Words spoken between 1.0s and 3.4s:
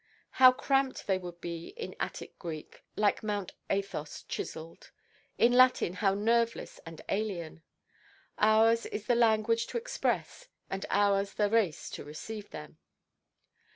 they would be in Attic Greek (like